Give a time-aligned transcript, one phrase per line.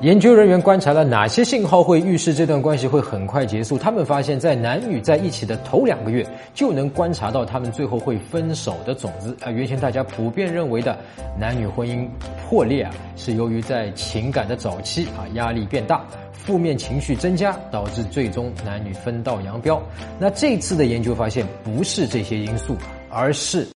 [0.00, 3.76] 研究人员观察了哪些信号会预示这段关系会很快结束？
[3.76, 9.36] 他们发现，在男女在一起的头两个月，就能观察到他们最后会分手的种子。
[9.42, 10.98] 啊，原先大家普遍认为的
[11.38, 12.08] 男女婚姻
[12.48, 19.82] 破裂啊，是由于在情感的早期啊压力变大，负面情绪增加，导致最终男女分道扬镳。
[20.18, 22.74] 那这次的研究发现，不是这些因素，
[23.10, 23.68] 而是。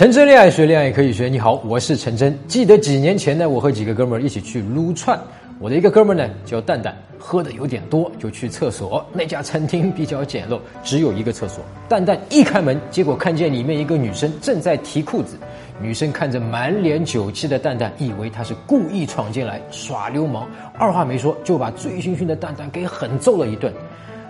[0.00, 1.28] 陈真恋爱学，恋爱可以学。
[1.28, 2.34] 你好，我是陈真。
[2.48, 5.20] 记得几年前呢，我和几个哥们儿一起去撸串。
[5.58, 9.04] 我的一个哥们儿呢叫蛋蛋，喝的有点多，就去厕所。
[9.12, 11.62] 那家餐厅比较简陋，只有一个厕所。
[11.86, 15.36] 蛋蛋一开门，结果看见里面一个女生正在提裤子。
[15.82, 23.70] 女生看着满脸酒气的蛋蛋，以为他是故意闯进来耍流氓，二话没说就把醉醺醺的蛋蛋给狠揍了一顿。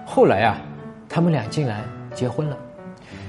[0.04, 0.60] 后来啊，
[1.08, 1.80] 他们俩竟然
[2.12, 2.58] 结婚了。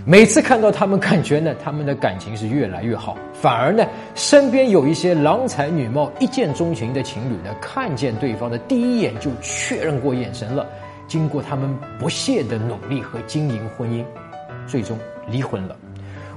[0.05, 3.15] 每次看到他们，感觉呢，他们的感情是越来越好。
[3.33, 10.65] 反而呢，身边有一些郎才女貌、一见钟情的情侣呢，看见对方的第一眼就确认过眼神了。
[11.07, 14.03] 经过他们不懈的努力和经营婚姻，
[14.65, 15.75] 最终离婚了。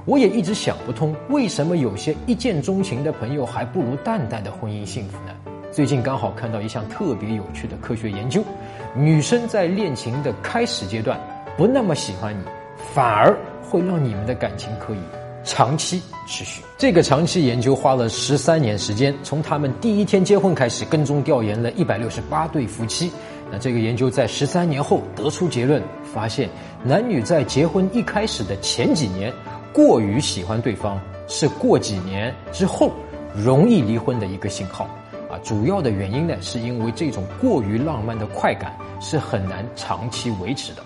[0.05, 5.33] 我也一直想不通，为什么有些一见钟情的朋友还不如淡淡的婚姻幸福呢？
[5.71, 8.43] 最近刚好看到一项特别有趣的科学研究：
[8.95, 11.19] 女生在恋情的开始阶段
[11.57, 12.43] 不那么喜欢你，
[12.93, 13.35] 反而。
[13.67, 14.99] 会让你们的感情可以
[15.43, 16.61] 长期持续。
[16.77, 23.11] 这个长期研究花了十三年时间，从他们第一天结婚开始，跟踪调研了一百六十八对夫妻。
[23.51, 26.47] 那这个研究在十三年后得出结论，发现
[26.83, 29.33] 男女在结婚一开始的前几年
[29.73, 32.91] 过于喜欢对方，是过几年之后
[33.35, 34.87] 容易离婚的一个信号。
[35.27, 40.83] 啊，主要的原因呢，是因为这种过于浪漫的快感是很难长期维持的。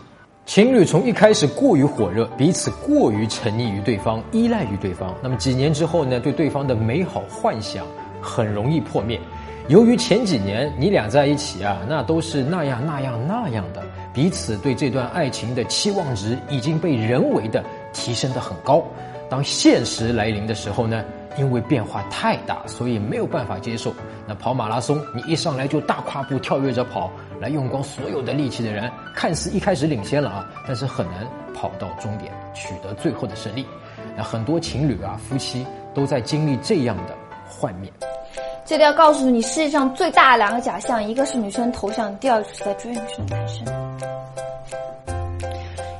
[0.49, 6.19] 情侣从一开始过于火热，彼此过于沉溺于对方，依赖于对方，那么几年之后呢？
[6.19, 7.85] 对对方的美好幻想
[8.19, 9.21] 很容易破灭。
[9.67, 18.83] 由于前几年你俩在一起啊，那都是那样那样那样的，彼此对这段爱情的期望值已经被人为的提升的很高。
[19.29, 21.05] 当现实来临的时候呢？
[21.37, 23.93] 因为变化太大，所以没有办法接受。
[24.27, 27.09] 那跑马拉松，你一上来就大跨步跳跃着跑，
[27.39, 33.65] 来用光所有的力气的人，看似一开始领先了啊，但是很难跑到终点，取得最后的胜利。
[34.17, 37.15] 那很多情侣啊，夫妻都在经历这样的
[37.47, 37.91] 幻灭。
[38.65, 43.65] 这里要告诉你，世界上最大的两个假象，一个是女生头像，第二个是在追女生的男生。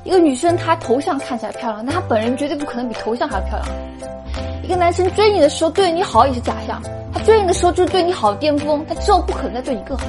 [0.04, 3.68] 一个女生她头像看起来漂亮，那她本人绝对不可能比头像还要漂亮。
[4.70, 6.80] 一个男生追你的时候对你好也是假象，
[7.12, 10.06] 他追你的时候就是对你好的巅峰，他之后不可能再对你更好。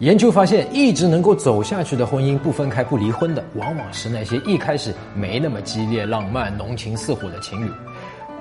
[0.00, 7.72] 研究发现，一直能够走下去的婚姻，不分开不离婚的，往往是那些一开始没那么激烈、浪漫、浓情似火的情侣。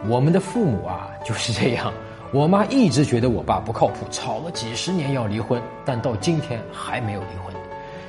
[0.09, 1.93] 我们的父母啊就是这样，
[2.33, 7.55] 我妈一直觉得我爸不靠谱，吵了几十年要离婚，但到今天还没有离婚。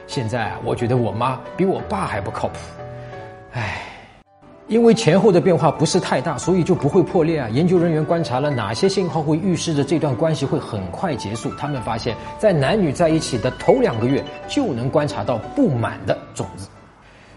[0.08, 2.54] 现在啊，我觉得我妈比我爸还不靠谱，
[3.52, 3.86] 唉。
[4.70, 7.48] 因为前后的变化不是太大，所以就不会破裂啊。
[7.48, 11.50] 研究人员观察了哪些信号会预示着这段关系会很快结束？
[11.58, 16.68] 他们发现，在男女在一起的头两个月就能观察到不满的种子。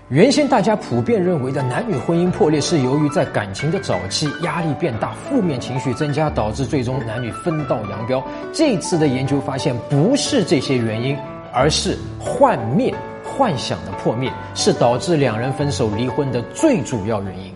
[0.10, 8.24] 原先大家普遍认为的男女婚姻破裂是由于在感情的早期压力变大，负面情绪增加，导致最终男女分道扬镳。
[8.54, 11.18] 这次的研究发现，不是这些原因，
[11.52, 12.94] 而是幻灭。
[13.36, 17.52] 幻想的破灭是导致两人分手离婚的最主要原因。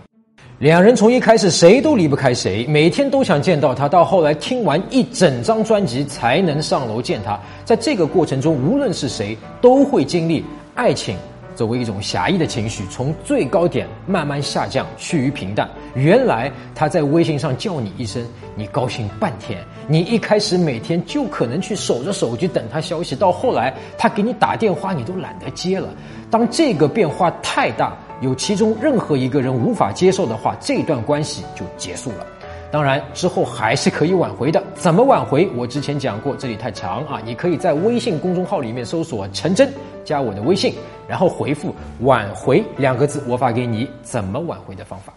[0.58, 7.38] 两人从一开始谁都离不开谁，每天都想见到他，到后来听完一整张专辑才能上楼见他。
[7.64, 10.44] 在这个过程中，无论是谁都会经历
[10.74, 11.16] 爱情。
[11.54, 15.68] 作为一种狭义的情绪，从最高点慢慢下降，趋于平淡。
[15.94, 18.22] 原来他在微信上叫你一声，
[18.54, 19.58] 你高兴半天。
[19.86, 25.88] 你一开始每天就可能去守着手机等他消息，到后来他给你打电话，你都懒得接了。
[26.30, 32.26] 当这个变化太大，有其中任何一个人无法接受的话，这段关系就结束了。
[32.70, 34.62] 当然，之后还是可以挽回的。
[34.74, 35.48] 怎么挽回？
[35.56, 37.18] 我之前讲过，这里太长啊。
[37.24, 39.72] 你可以在微信公众号里面搜索“陈真”，
[40.04, 40.74] 加我的微信，
[41.08, 41.74] 然后回复
[42.04, 45.14] “挽回”两个字，我发给你怎么挽回的方法。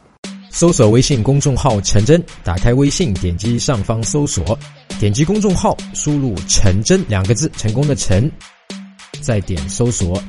[0.53, 4.57] 搜索微信公众号“陈真”，打开微信，点击上方搜索，
[4.99, 8.29] 点击公众号，输入“陈真”两个字，成功的“陈”，
[9.21, 10.21] 再点搜索。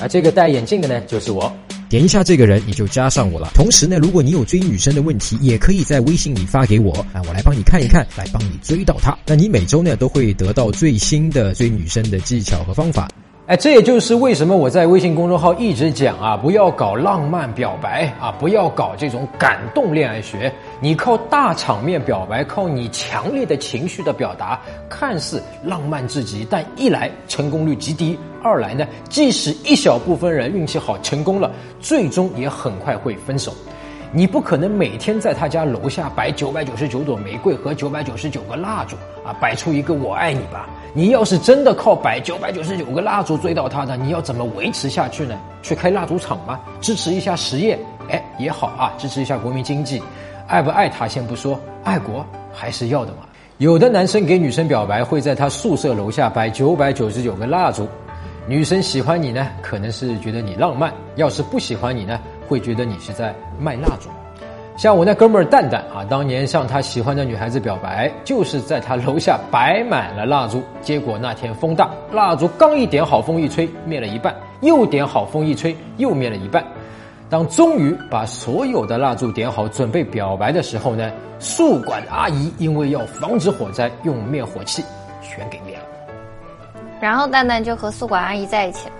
[0.00, 1.54] 啊，这个戴眼镜的呢，就是我。
[1.90, 3.50] 点一下这个人，你就加上我了。
[3.54, 9.16] 同时呢，如果你有追女生的问题，也可以在微信里发给我啊，我来帮你看一看，来帮你追到她。
[9.26, 13.08] 那你每周呢都会得到最新的追女生的技巧和方法。
[13.46, 20.50] 哎，这也就是为什么我在微信公众号一直讲啊，不要搞浪漫表白啊，不要搞这种感动恋爱学。
[20.80, 24.58] 你靠大场面表白，靠你强烈的情绪的表达，
[24.88, 33.52] 看似浪漫至极，但一来成功率极低，二来呢，即使一小部分人运气好成功了，最终也很快会分手。
[34.16, 38.94] 你不可能每天在他家楼下摆九百九十九朵玫瑰和九百九十九个蜡烛
[39.26, 40.68] 啊，摆出一个我爱你吧。
[40.92, 45.36] 你要是真的靠摆九百九十九个蜡烛追到他的，你要怎么维持下去呢？
[45.62, 46.60] 去开蜡烛厂吗？
[46.80, 47.76] 支持一下实业，
[48.08, 50.00] 哎也好啊，支持一下国民经济。
[50.46, 53.26] 爱不爱他先不说，爱国还是要的嘛。
[53.58, 57.88] 有的男生给女生表白会在他宿舍楼下摆九百九十九个蜡烛，
[58.46, 62.20] 女生喜欢你呢，可能是觉得你浪漫；要是不喜欢你呢？
[62.48, 64.08] 会觉得你是在卖蜡烛，
[64.76, 70.62] 像我那哥们儿蛋蛋啊，当年向他喜欢的女孩子表白，就是在他楼下摆满了蜡烛。
[70.82, 76.64] 结果那天风大，蜡烛刚一点好，风一吹灭了一半；又点好，风一吹又灭了一半。
[77.30, 84.84] 当终于把所有的蜡烛点好，准备表白的时候呢，宿管阿姨因为要防止火灾，用灭火器
[85.22, 85.82] 全给灭了。
[87.00, 88.94] 然后蛋蛋就和宿管阿姨在一起了。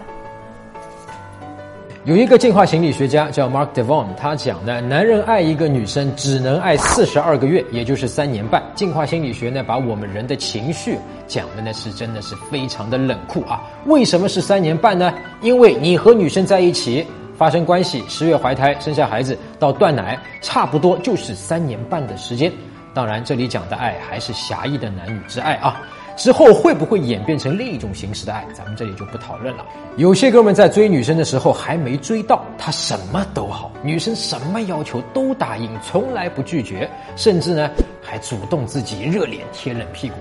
[2.04, 8.62] 有一个进化心理学家叫 Mark Devon，他讲呢，男人爱一个女生只能爱四十二个月，也就是三年半。
[8.74, 13.62] 进化心理学呢，把我们人的情绪讲的呢是真的是非常的冷酷啊。
[13.86, 15.14] 为什么是三年半呢？
[15.40, 17.06] 因为你和女生在一起
[17.38, 22.52] 发生关系，十月怀胎，生下孩子到断奶，差不多就是三年半的时间。
[22.92, 25.80] 当然，这里讲的爱还是狭义的男女之爱啊。
[26.16, 28.46] 之后会不会演变成另一种形式的爱？
[28.54, 29.64] 咱们这里就不讨论了。
[29.96, 37.68] 有些哥们在追女生的时候还没追到，他什么都好，女生什么要求都答应，从来不拒绝，甚至呢
[38.00, 40.14] 还主动自己热脸贴冷屁股。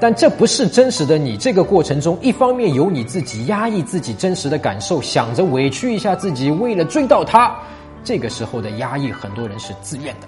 [0.00, 1.36] 但这不是真实的你。
[1.36, 7.54] 这个过程中，一方面有你自己压抑自己真实的感受，想着委屈一下自己，为了追到她，
[8.02, 10.26] 这个时候的压抑，很多人是自愿的，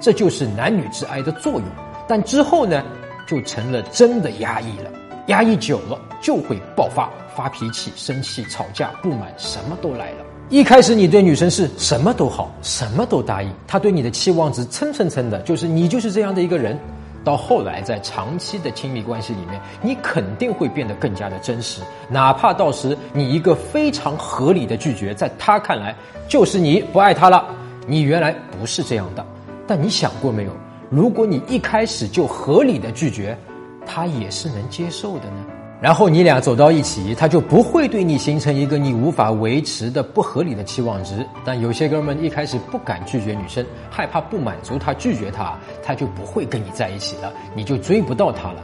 [0.00, 1.64] 这就是男女之爱的作用。
[2.08, 2.82] 但之后呢？
[3.30, 4.90] 就成了真的压抑了，
[5.28, 10.24] 压抑久了就会爆发，发脾气、生气、吵架、不满，什么都来了。
[10.48, 16.76] 一开始你对女生是什么都好，什么都答应，她对你的期望值蹭蹭蹭的，就是你就是这样的一个人。
[17.22, 25.94] 到后来，在长期的亲密关系里面，你肯定会变得更加的真实，哪怕到时你一个非常合理的拒绝，在他看来
[26.26, 27.46] 就是你不爱他了，
[27.86, 29.24] 你原来不是这样的。
[29.68, 30.50] 但你想过没有？
[30.90, 33.38] 如果你一开始就合理的拒绝，
[33.86, 35.46] 他也是能接受的呢。
[35.80, 41.24] 然后你俩走到一起，他就不会对你形成一个你无法维持的不合理的期望值。
[41.44, 48.60] 但有些哥们一开始不敢拒绝女生，害怕不满足她拒绝他，他就不会跟你在一起了，你就追不到他了。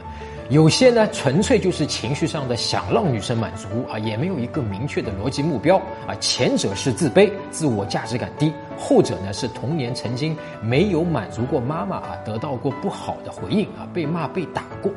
[0.48, 5.76] 有些呢，纯粹就是情绪上的想让女生满足啊，也没有一个明确的逻辑目标
[6.06, 6.14] 啊。
[6.20, 14.92] 前者是自卑，自我价值感低；后者呢是童年曾经没有满足过妈妈啊，得到过不好的回应啊，被骂被打过。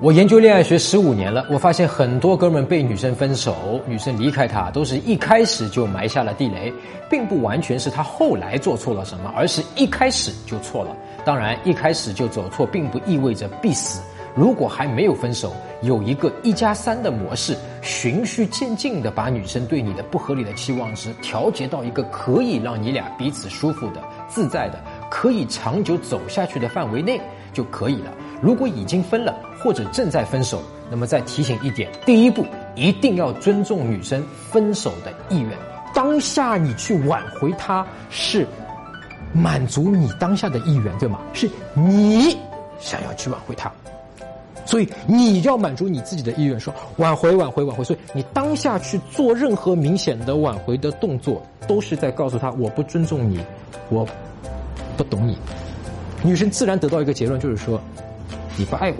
[0.00, 6.72] 我研究恋爱学十五年了，我发现很多哥们被女生分手，女生离开他，都是一开始就埋下了地雷，
[7.10, 10.96] 并不完全是他后来做错了什么，而是一开始就错了。
[11.24, 14.00] 当然，一开始就走错，并不意味着必死。
[14.34, 15.52] 如果还没有分手，
[15.82, 27.20] 有一个一加三的模式，循序渐进的把女生对你的不合理的期望值调节到一个可以让你俩彼此舒服的、自在的、可以长久走下去的范围内
[27.52, 28.12] 就可以了。
[28.42, 30.60] 如果已经分了或者正在分手，
[30.90, 35.50] 那么再提醒一点：第一步一定要尊重女生分手的意愿。
[35.94, 38.44] 当下你去挽回她，是
[39.32, 41.20] 满足你当下的意愿，对吗？
[41.32, 42.36] 是你
[42.80, 43.70] 想要去挽回她。
[44.64, 47.84] 所以你要满足你自己的意愿，说挽回、挽回、挽回。
[47.84, 53.38] 所以你当下去做任何明显的挽回的动作，都是在告诉他我不尊重你，
[53.88, 54.06] 我
[54.96, 55.36] 不懂你。
[56.22, 57.80] 女生自然得到一个结论，就是说
[58.56, 58.96] 你不爱我。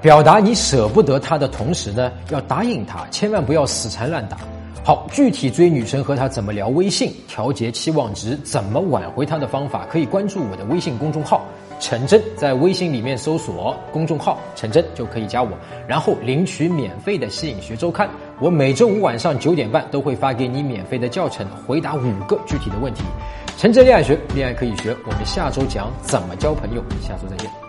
[0.00, 4.38] 表达你舍不得他的同时呢，要答应他，千万不要死缠烂打。
[4.84, 11.44] 好，具体追女生和她怎么聊微信，调节期望值，怎么挽回她的方法，可以关注我的微信公众号。
[11.80, 15.50] 陈真在微信里面搜索公众号“陈真”就可以加我，
[15.86, 18.06] 然后领取免费的《吸引学周刊》。
[18.40, 23.02] 我每周五晚上九点半都会发给你免费的教程，回答五个具体的问题。
[23.56, 24.96] 陈真恋爱学，恋爱可以学。
[25.04, 27.67] 我们下周讲怎么交朋友，下周再见。